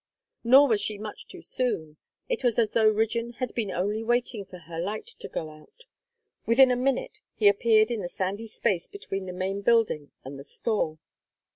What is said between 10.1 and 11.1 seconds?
and the store.